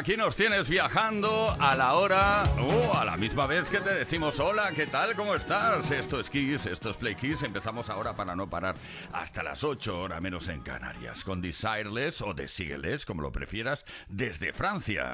[0.00, 4.40] Aquí nos tienes viajando a la hora o a la misma vez que te decimos
[4.40, 5.14] hola, ¿qué tal?
[5.14, 5.90] ¿Cómo estás?
[5.90, 7.42] Esto es Kiss, esto es Play Kiss.
[7.42, 8.76] Empezamos ahora para no parar
[9.12, 14.54] hasta las 8 horas menos en Canarias con Desireless o Desigueless, como lo prefieras, desde
[14.54, 15.12] Francia.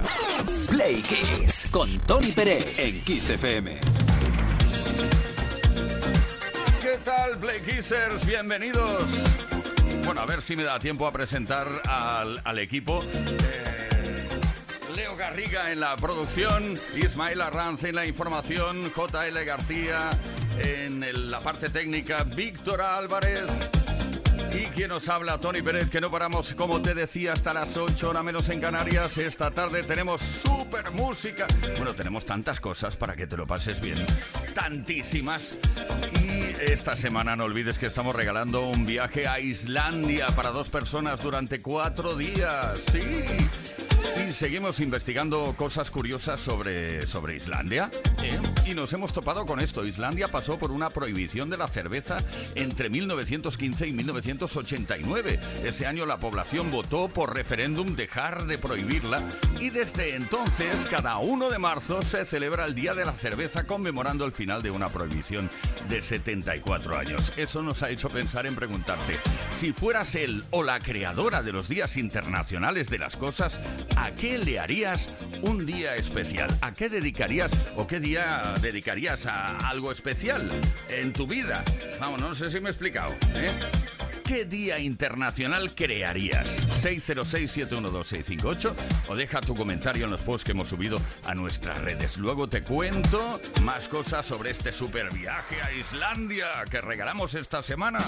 [0.71, 3.81] Play Kiss con Tony Pérez en Kiss FM.
[6.81, 8.25] ¿Qué tal, Play Kissers?
[8.25, 9.03] Bienvenidos.
[10.05, 13.03] Bueno, a ver si me da tiempo a presentar al, equipo.
[13.03, 13.66] Eh,
[15.28, 20.08] Garriga en la producción, Ismael Arranz en la información, JL García
[20.56, 21.00] en
[21.32, 23.43] la parte técnica, Víctor Álvarez
[24.55, 28.08] Y quien nos habla, Tony Pérez, que no paramos, como te decía, hasta las 8
[28.08, 29.19] horas menos en Canarias.
[29.19, 31.49] Esta tarde tenemos súper música.
[31.76, 34.06] Bueno, tenemos tantas cosas para que te lo pases bien.
[34.55, 35.58] Tantísimas.
[36.22, 41.20] Y esta semana no olvides que estamos regalando un viaje a Islandia para dos personas
[41.20, 42.81] durante cuatro días.
[42.93, 43.86] Sí.
[44.29, 47.91] Y seguimos investigando cosas curiosas sobre, sobre Islandia.
[48.23, 48.38] ¿eh?
[48.67, 49.85] Y nos hemos topado con esto.
[49.85, 52.17] Islandia pasó por una prohibición de la cerveza
[52.55, 55.41] entre 1915 y 1989.
[55.64, 59.23] Ese año la población votó por referéndum dejar de prohibirla.
[59.61, 64.25] Y desde entonces, cada 1 de marzo se celebra el Día de la Cerveza conmemorando
[64.25, 65.50] el final de una prohibición
[65.88, 67.32] de 74 años.
[67.37, 69.19] Eso nos ha hecho pensar en preguntarte,
[69.53, 73.58] si fueras él o la creadora de los días internacionales de las cosas,
[73.96, 75.08] ¿a qué le harías
[75.43, 76.48] un día especial?
[76.60, 80.48] ¿A qué dedicarías o qué día dedicarías a algo especial
[80.88, 81.64] en tu vida?
[82.00, 83.14] Vamos, no sé si me he explicado.
[83.34, 83.50] ¿eh?
[84.25, 86.48] ¿Qué día internacional crearías?
[86.82, 88.75] 606-712-658
[89.08, 92.16] o deja tu comentario en los posts que hemos subido a nuestras redes.
[92.16, 98.00] Luego te cuento más cosas sobre este super viaje a Islandia que regalamos esta semana.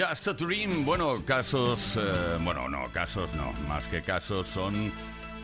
[0.00, 0.86] Just a Dream.
[0.86, 4.90] Bueno, casos, eh, bueno, no, casos no, más que casos son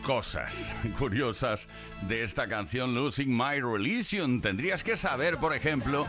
[0.07, 1.67] cosas curiosas
[2.03, 4.39] de esta canción Losing My Religion.
[4.39, 6.07] Tendrías que saber, por ejemplo,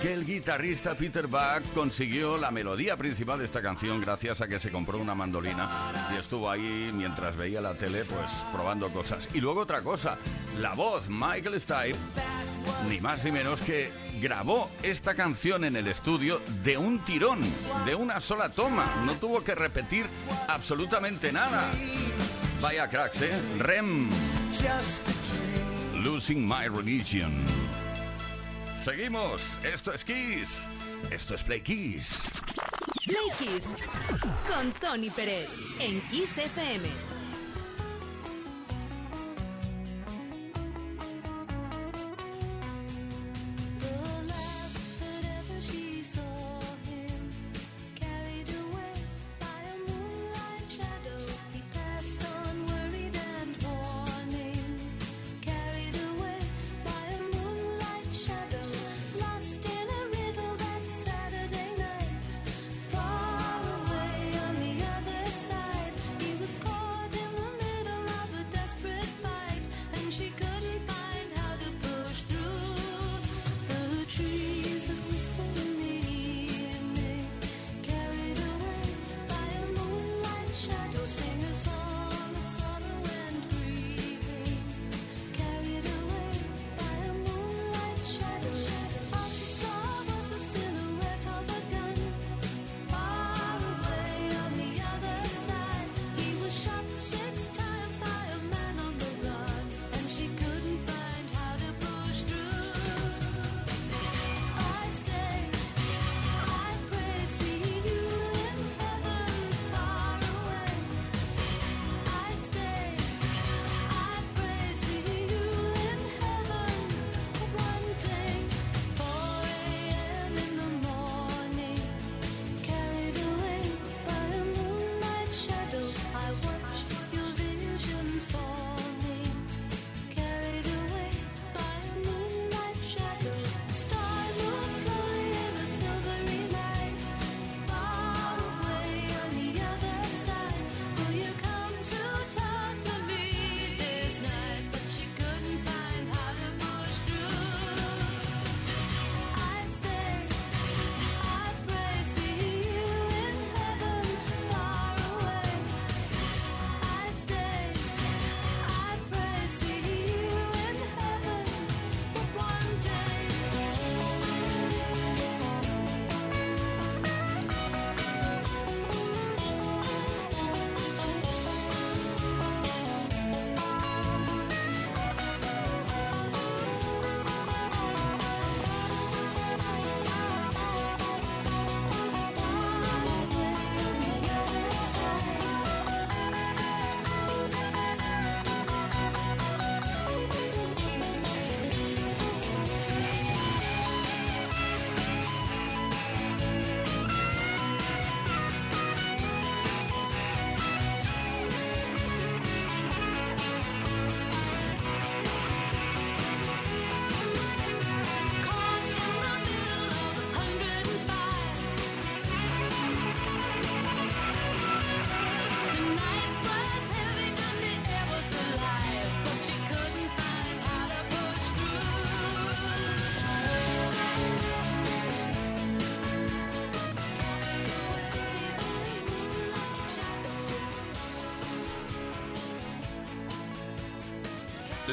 [0.00, 4.60] que el guitarrista Peter Buck consiguió la melodía principal de esta canción gracias a que
[4.60, 5.68] se compró una mandolina
[6.14, 9.28] y estuvo ahí mientras veía la tele, pues probando cosas.
[9.34, 10.16] Y luego otra cosa,
[10.60, 11.96] la voz Michael Stipe,
[12.88, 13.90] ni más ni menos que
[14.20, 17.40] grabó esta canción en el estudio de un tirón,
[17.84, 18.86] de una sola toma.
[19.04, 20.06] No tuvo que repetir
[20.46, 21.68] absolutamente nada.
[22.60, 23.32] Vaya cracks, ¿eh?
[23.58, 24.10] Rem.
[25.94, 27.32] Losing My Religion.
[28.82, 29.42] Seguimos.
[29.64, 30.50] Esto es Kiss.
[31.10, 32.30] Esto es Play Kiss.
[33.04, 33.74] Play Kiss
[34.46, 35.48] con Tony Pérez
[35.80, 37.19] en Kiss FM.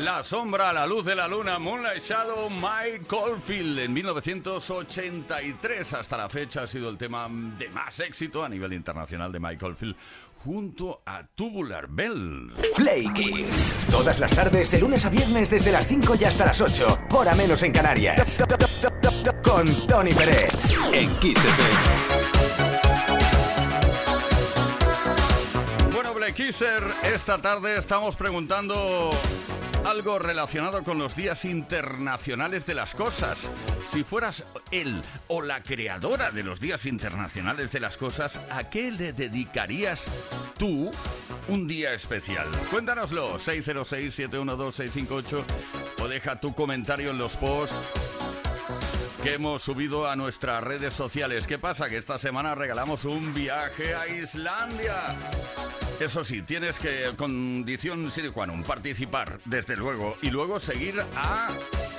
[0.03, 5.93] La sombra a la luz de la luna, Moonlight Shadow, Mike Caulfield, en 1983.
[5.93, 7.27] Hasta la fecha ha sido el tema
[7.57, 9.95] de más éxito a nivel internacional de Mike Caulfield,
[10.43, 12.53] junto a Tubular Bells.
[12.75, 13.75] Play Kiss.
[13.89, 16.99] Todas las tardes, de lunes a viernes, desde las 5 y hasta las 8.
[17.11, 18.43] Hora menos en Canarias.
[19.43, 20.49] Con Tony Pérez.
[20.93, 21.77] En Kiss FM.
[25.91, 29.09] Bueno, Black Kisser, esta tarde estamos preguntando
[29.87, 33.37] algo relacionado con los días internacionales de las cosas.
[33.87, 38.91] Si fueras él o la creadora de los días internacionales de las cosas, ¿a qué
[38.91, 40.03] le dedicarías
[40.57, 40.91] tú
[41.47, 42.49] un día especial?
[42.69, 45.43] Cuéntanoslo, 606-712-658
[46.01, 47.77] o deja tu comentario en los posts
[49.23, 51.47] que hemos subido a nuestras redes sociales.
[51.47, 51.87] ¿Qué pasa?
[51.87, 55.15] Que esta semana regalamos un viaje a Islandia.
[55.99, 61.47] Eso sí, tienes que, condición sine qua participar, desde luego, y luego seguir a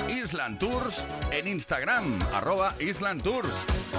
[0.09, 3.51] Island Tours en Instagram, arroba Island Tours.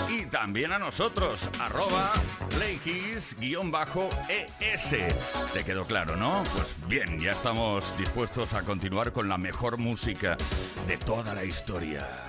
[0.07, 2.13] Y también a nosotros, arroba
[2.49, 3.33] Playkis-ES.
[5.53, 6.43] ¿Te quedó claro, no?
[6.53, 10.37] Pues bien, ya estamos dispuestos a continuar con la mejor música
[10.87, 12.28] de toda la historia.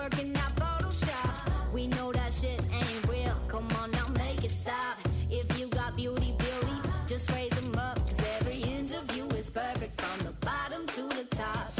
[0.00, 1.72] Working out Photoshop.
[1.74, 3.36] We know that shit ain't real.
[3.48, 4.96] Come on now, make it stop.
[5.30, 6.76] If you got beauty, beauty,
[7.06, 7.96] just raise them up.
[8.08, 11.79] Cause every inch of you is perfect from the bottom to the top.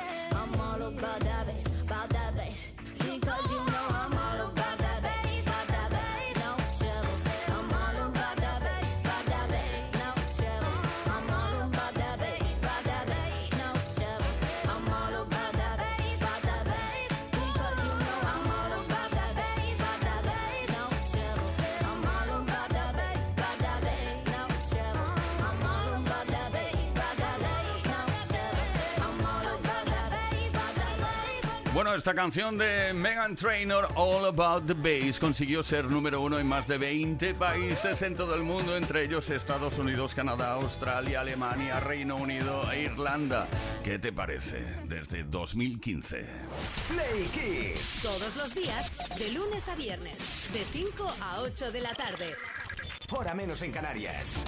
[31.91, 36.47] Bueno, esta canción de Megan Trainor, All About the Bass, consiguió ser número uno en
[36.47, 41.81] más de 20 países en todo el mundo, entre ellos Estados Unidos, Canadá, Australia, Alemania,
[41.81, 43.45] Reino Unido e Irlanda.
[43.83, 44.63] ¿Qué te parece?
[44.85, 46.25] Desde 2015.
[46.87, 47.99] Play Kiss.
[48.01, 52.35] Todos los días, de lunes a viernes, de 5 a 8 de la tarde.
[53.09, 54.41] Hora menos en Canarias.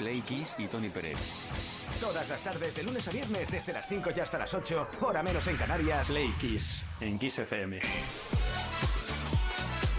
[0.00, 1.18] Play Kiss y Tony Pérez.
[2.00, 5.22] Todas las tardes, de lunes a viernes, desde las 5 y hasta las 8, hora
[5.22, 6.08] menos en Canarias.
[6.08, 7.80] Play Kiss en Kiss FM.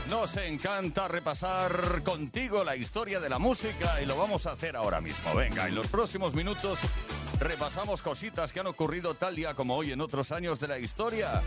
[0.10, 5.02] Nos encanta repasar contigo la historia de la música y lo vamos a hacer ahora
[5.02, 5.36] mismo.
[5.36, 6.80] Venga, en los próximos minutos
[7.40, 11.44] repasamos cositas que han ocurrido tal día como hoy en otros años de la historia.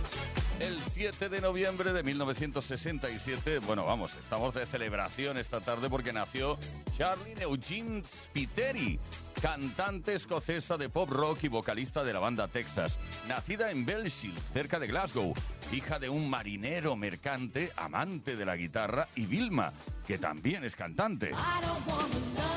[0.60, 6.56] El 7 de noviembre de 1967, bueno, vamos, estamos de celebración esta tarde porque nació
[6.96, 9.00] Charlene Eugene Spiteri,
[9.42, 12.98] cantante escocesa de pop rock y vocalista de la banda Texas.
[13.28, 15.34] Nacida en Bellshill, cerca de Glasgow,
[15.72, 19.72] hija de un marinero mercante, amante de la guitarra, y Vilma,
[20.06, 21.30] que también es cantante.
[21.30, 22.53] I don't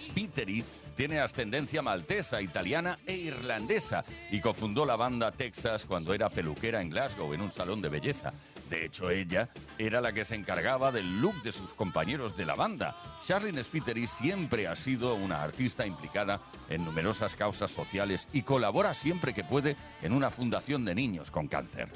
[0.00, 6.80] Spiteri tiene ascendencia maltesa, italiana e irlandesa y cofundó la banda Texas cuando era peluquera
[6.80, 8.32] en Glasgow en un salón de belleza.
[8.68, 12.54] De hecho, ella era la que se encargaba del look de sus compañeros de la
[12.54, 12.96] banda.
[13.26, 19.34] Charlene Spiteri siempre ha sido una artista implicada en numerosas causas sociales y colabora siempre
[19.34, 21.88] que puede en una fundación de niños con cáncer.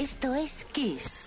[0.00, 1.19] Esto es Kiss.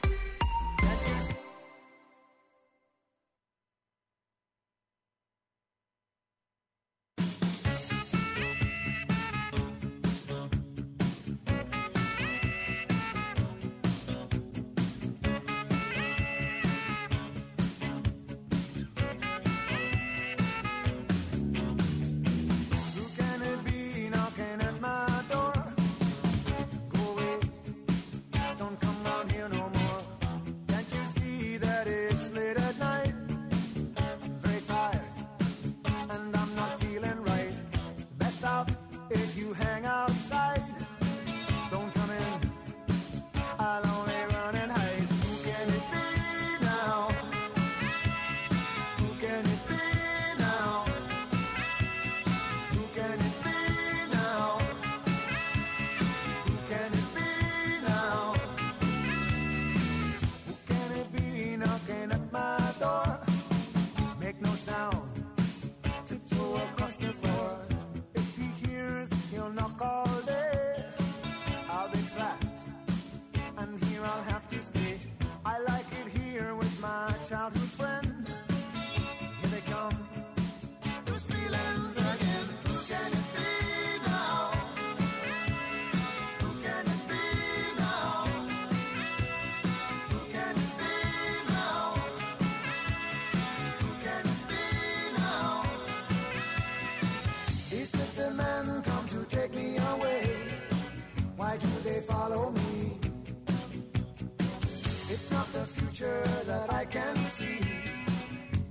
[105.93, 107.59] future that I can see.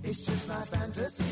[0.02, 1.31] It's just my fantasy.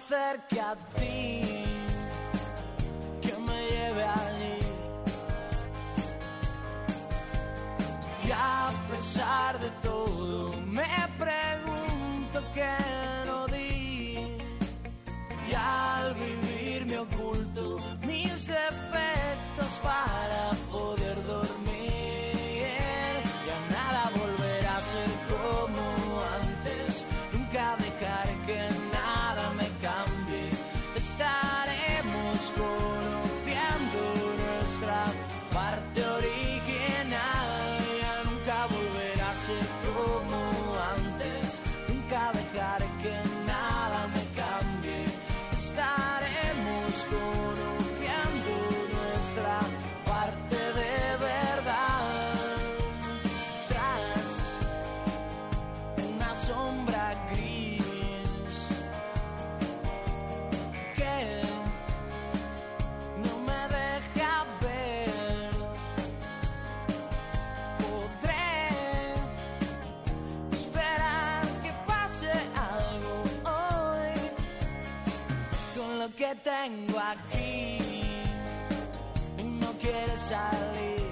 [0.00, 1.59] cerca a ti.
[75.80, 77.78] con lo que tengo aquí
[79.62, 81.10] no quieres salir.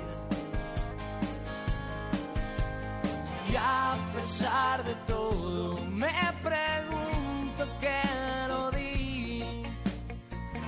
[3.51, 8.03] Y a pesar de todo me pregunto qué
[8.49, 9.43] lo di.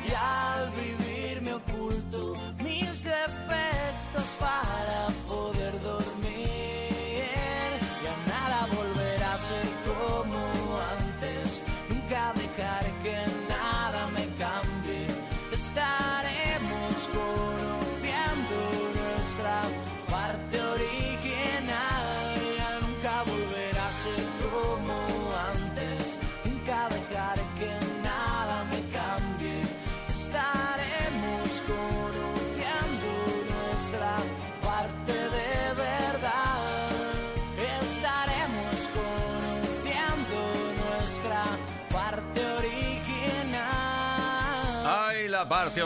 [0.09, 2.35] Y al vivir me oculto
[2.65, 5.10] mis defectos para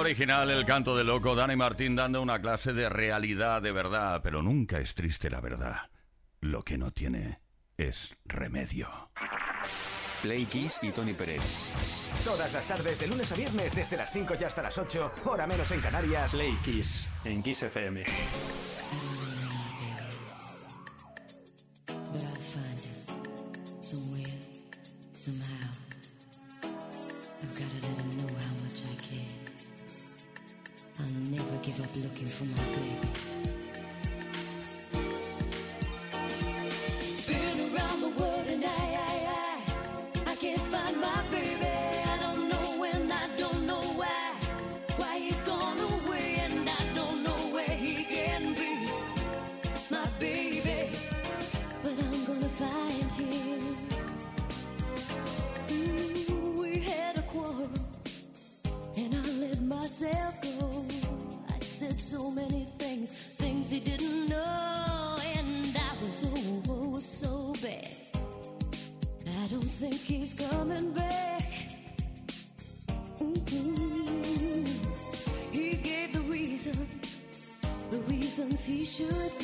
[0.04, 4.42] original, El canto de loco, Dani Martín dando una clase de realidad de verdad, pero
[4.42, 5.90] nunca es triste la verdad.
[6.40, 7.40] Lo que no tiene
[7.78, 8.88] es remedio.
[10.20, 11.42] Play Kiss y Tony Pérez.
[12.22, 15.46] Todas las tardes, de lunes a viernes, desde las 5 y hasta las 8, hora
[15.46, 16.32] menos en Canarias.
[16.32, 18.04] Play Kiss, en Kiss FM.
[31.76, 33.23] give up looking for my baby.
[78.96, 79.43] should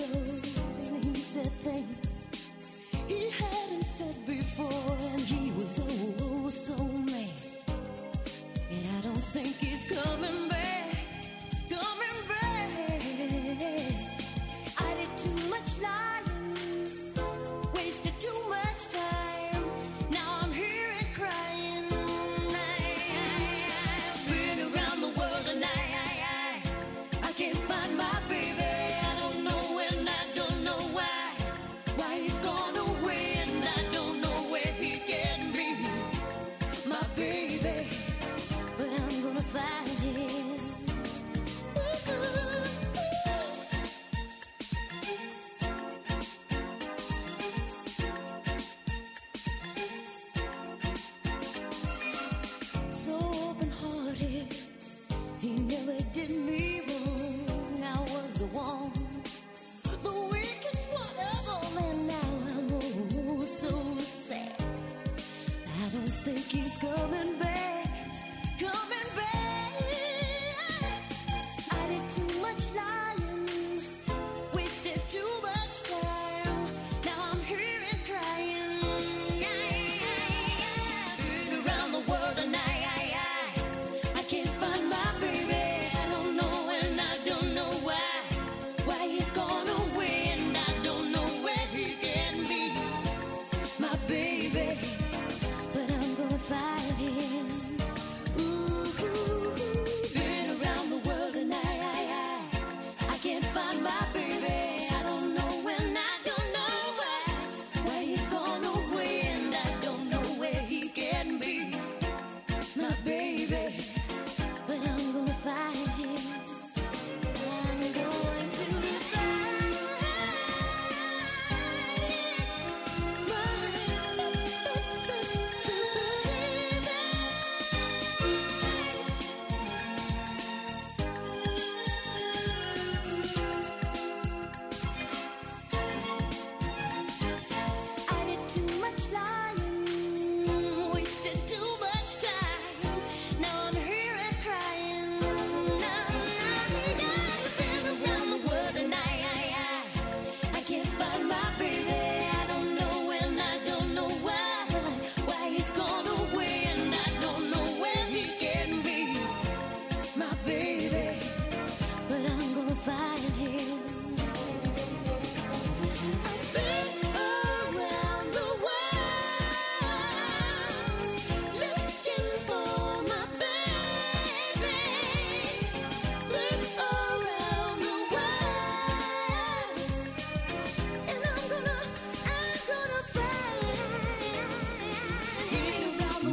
[65.92, 67.59] don't think he's coming back.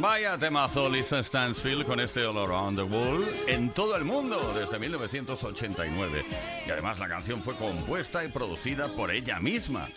[0.00, 4.78] Vaya temazo Lisa Stansfield con este All Around the World en todo el mundo desde
[4.78, 6.24] 1989.
[6.66, 9.88] Y además la canción fue compuesta y producida por ella misma,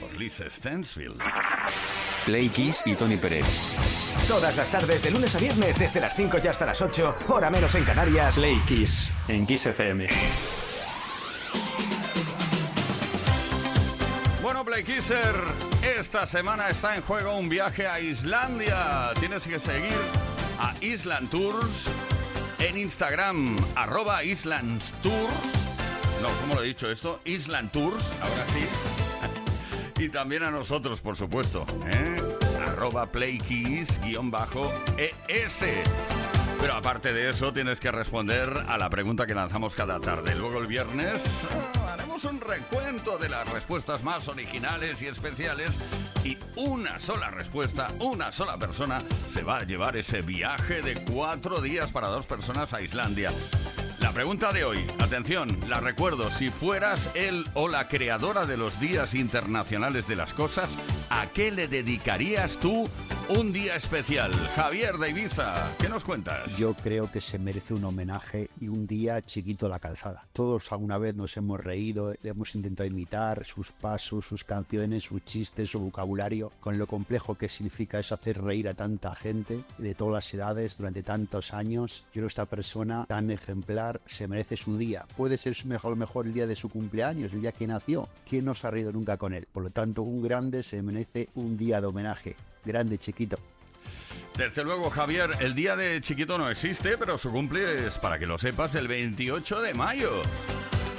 [0.00, 1.20] por Lisa Stansfield.
[2.24, 3.44] Play Kiss y Tony Pérez.
[4.26, 7.50] Todas las tardes, de lunes a viernes, desde las 5 y hasta las 8, hora
[7.50, 8.36] menos en Canarias.
[8.36, 10.08] Play Kiss en Kiss FM.
[14.42, 15.34] Bueno, Play Kisser,
[15.98, 19.12] esta semana está en juego un viaje a Islandia.
[19.18, 19.96] Tienes que seguir
[20.58, 21.90] a Island Tours
[22.58, 25.28] en Instagram, arroba Islands Tour.
[26.20, 27.20] No, ¿cómo lo he dicho esto?
[27.24, 30.02] Island Tours, ahora sí.
[30.04, 31.66] y también a nosotros, por supuesto.
[31.92, 32.16] ¿eh?
[32.66, 35.64] Arroba PlayKeys guion bajo ES.
[36.60, 40.34] Pero aparte de eso, tienes que responder a la pregunta que lanzamos cada tarde.
[40.36, 41.22] Luego el viernes
[42.24, 45.70] un recuento de las respuestas más originales y especiales.
[46.24, 51.60] Y una sola respuesta, una sola persona se va a llevar ese viaje de cuatro
[51.60, 53.32] días para dos personas a Islandia.
[54.00, 58.78] La pregunta de hoy, atención, la recuerdo, si fueras él o la creadora de los
[58.80, 60.70] días internacionales de las cosas,
[61.12, 62.88] ¿a qué le dedicarías tú
[63.28, 64.32] un día especial?
[64.56, 66.56] Javier de Ibiza, ¿qué nos cuentas?
[66.56, 70.26] Yo creo que se merece un homenaje y un día chiquito la calzada.
[70.32, 75.70] Todos alguna vez nos hemos reído, hemos intentado imitar sus pasos, sus canciones, sus chistes,
[75.70, 80.14] su vocabulario, con lo complejo que significa eso hacer reír a tanta gente de todas
[80.14, 82.04] las edades durante tantos años.
[82.06, 85.04] Yo creo que esta persona tan ejemplar se merece su día.
[85.14, 88.08] Puede ser su mejor, mejor el día de su cumpleaños, el día que nació.
[88.26, 89.46] ¿Quién no se ha reído nunca con él?
[89.52, 90.76] Por lo tanto, un grande se
[91.34, 92.36] un día de homenaje.
[92.64, 93.38] Grande, chiquito.
[94.36, 98.26] Desde luego, Javier, el día de chiquito no existe, pero su cumple es, para que
[98.26, 100.22] lo sepas, el 28 de mayo.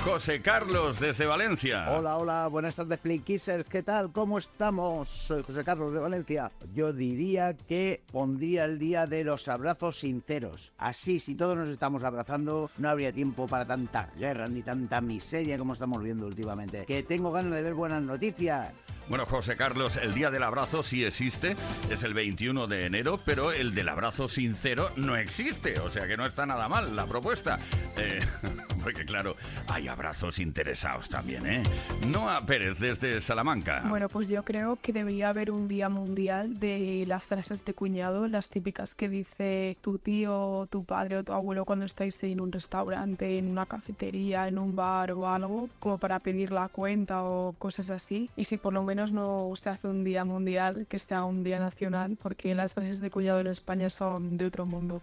[0.04, 1.90] José Carlos, desde Valencia.
[1.90, 3.64] Hola, hola, buenas tardes, Play Kissers.
[3.70, 4.12] ¿Qué tal?
[4.12, 5.08] ¿Cómo estamos?
[5.08, 6.52] Soy José Carlos de Valencia.
[6.74, 10.74] Yo diría que pondría el día de los abrazos sinceros.
[10.78, 15.58] Así, si todos nos estamos abrazando, no habría tiempo para tanta guerra ni tanta miseria
[15.58, 16.86] como estamos viendo últimamente.
[16.86, 18.74] Que tengo ganas de ver buenas noticias.
[19.10, 21.58] Bueno, José Carlos, el día del abrazo sí existe,
[21.90, 26.16] es el 21 de enero, pero el del abrazo sincero no existe, o sea que
[26.16, 27.60] no está nada mal la propuesta.
[27.98, 28.22] Eh,
[28.84, 29.36] porque claro,
[29.68, 31.64] hay abrazos interesados también, ¿eh?
[32.08, 33.84] Noa Pérez desde Salamanca.
[33.88, 38.28] Bueno, pues yo creo que debería haber un día mundial de las frases de cuñado,
[38.28, 42.52] las típicas que dice tu tío, tu padre o tu abuelo cuando estáis en un
[42.52, 47.54] restaurante, en una cafetería, en un bar o algo, como para pedir la cuenta o
[47.60, 48.30] cosas así.
[48.36, 51.60] Y si por lo menos no se hace un día mundial, que sea un día
[51.60, 55.02] nacional, porque las frases de cuñado en España son de otro mundo.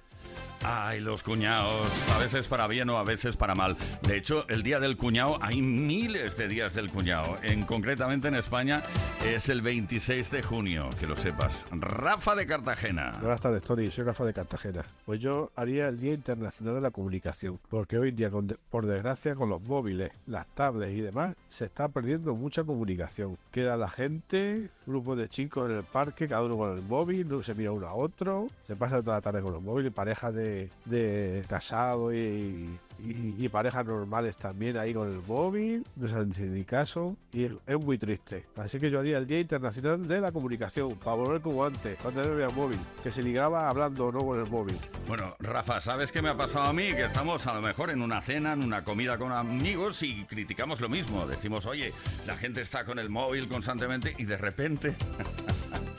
[0.62, 3.76] Ay, los cuñados, a veces para bien o a veces para mal.
[4.02, 7.36] De hecho, el día del cuñado, hay miles de días del cuñado.
[7.42, 8.82] En, concretamente en España
[9.24, 11.64] es el 26 de junio, que lo sepas.
[11.70, 13.12] Rafa de Cartagena.
[13.20, 13.90] Buenas tardes, Tony.
[13.90, 14.84] Soy Rafa de Cartagena.
[15.04, 18.56] Pues yo haría el Día Internacional de la Comunicación, porque hoy en día, con de-
[18.70, 23.36] por desgracia, con los móviles, las tablets y demás, se está perdiendo mucha comunicación.
[23.52, 27.42] Queda la gente, grupos de chicos en el parque, cada uno con el móvil, no
[27.42, 30.70] se mira uno a otro, se pasa toda la tarde con los móviles, parejas de,
[30.86, 36.54] de casados y, y- y parejas normales también ahí con el móvil, no se hacen
[36.54, 38.46] ni caso, y es, muy triste.
[38.56, 42.24] Así que yo haría el Día Internacional de la Comunicación, para volver como antes, cuando
[42.24, 44.76] no había móvil, que se ligaba hablando, no con el móvil.
[45.06, 46.92] Bueno, Rafa, ¿sabes qué me ha pasado a mí?
[46.94, 50.80] Que estamos a lo mejor en una cena, en una comida con amigos y criticamos
[50.80, 51.26] lo mismo.
[51.26, 51.92] Decimos, oye,
[52.26, 54.94] la gente está con el móvil constantemente y de repente...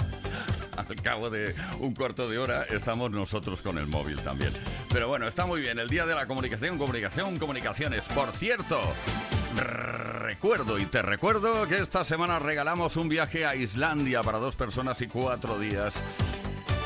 [0.90, 4.52] Al cabo de un cuarto de hora estamos nosotros con el móvil también.
[4.92, 5.80] Pero bueno, está muy bien.
[5.80, 8.04] El Día de la Comunicación, Comunicación, Comunicaciones.
[8.06, 8.80] Por cierto,
[9.56, 15.02] recuerdo y te recuerdo que esta semana regalamos un viaje a Islandia para dos personas
[15.02, 15.94] y cuatro días.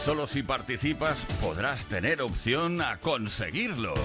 [0.01, 3.95] Solo si participas podrás tener opción a conseguirlo.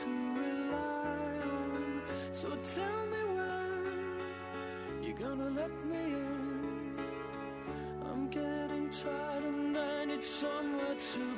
[0.00, 2.02] to rely on.
[2.32, 6.98] So tell me when you're gonna let me in.
[8.04, 11.33] I'm getting tired and I need somewhere to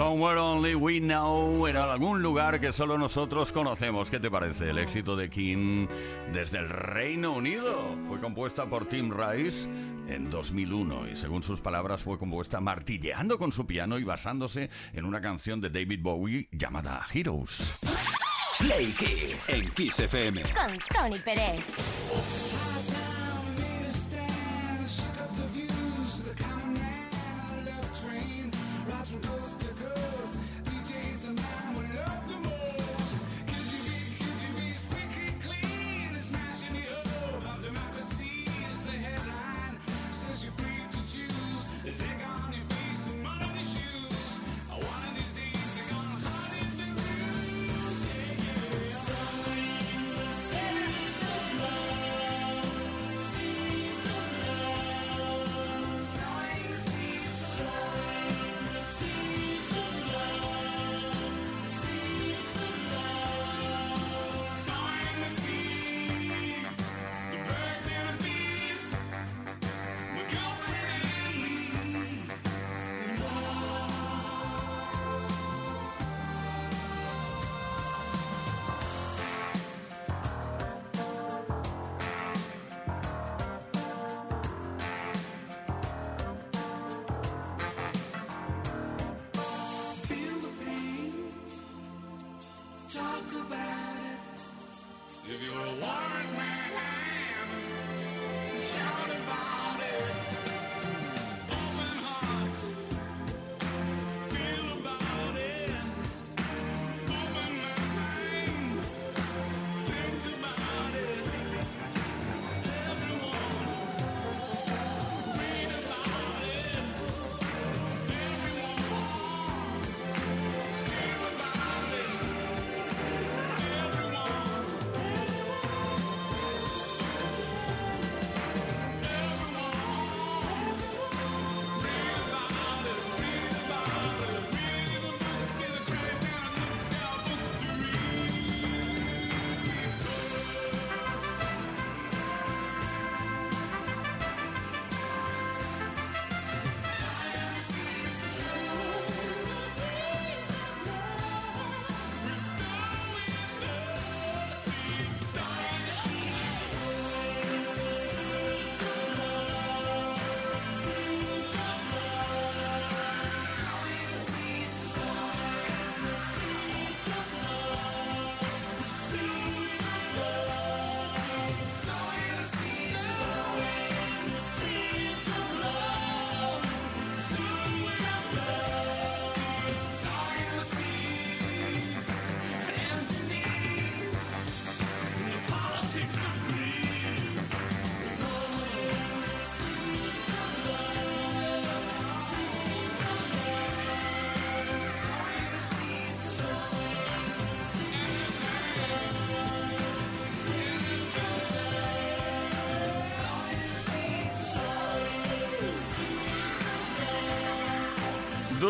[0.00, 4.08] Somewhere Only We Know, en algún lugar que solo nosotros conocemos.
[4.08, 5.88] ¿Qué te parece el éxito de King
[6.32, 7.98] desde el Reino Unido?
[8.08, 9.68] Fue compuesta por Tim Rice
[10.08, 15.04] en 2001 y según sus palabras fue compuesta martilleando con su piano y basándose en
[15.04, 17.60] una canción de David Bowie llamada Heroes.
[18.58, 22.49] Play Kiss en Kiss FM con Tony Pérez.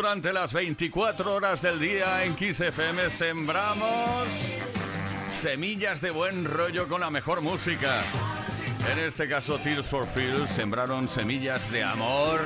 [0.01, 4.27] Durante las 24 horas del día en Kiss FM sembramos
[5.39, 8.01] semillas de buen rollo con la mejor música.
[8.91, 12.39] En este caso, Tears for Fears sembraron semillas de amor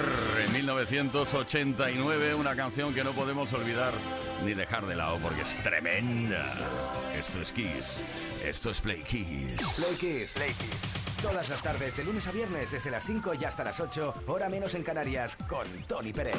[0.45, 3.93] en 1989, una canción que no podemos olvidar
[4.43, 6.45] ni dejar de lado porque es tremenda.
[7.17, 8.01] Esto es Kiss,
[8.43, 9.61] esto es Play Kiss.
[9.77, 10.33] Play Kiss.
[10.33, 11.05] Play Kiss.
[11.21, 14.49] Todas las tardes, de lunes a viernes, desde las 5 y hasta las 8, hora
[14.49, 16.35] menos en Canarias, con Tony Pérez.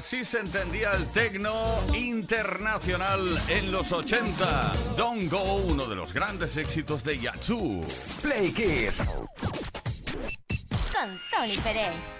[0.00, 4.72] Así se entendía el tecno internacional en los 80.
[4.96, 7.84] Don't Go, uno de los grandes éxitos de Yatsu.
[8.22, 9.02] Play Kiss.
[10.90, 12.19] Con Tony Pérez.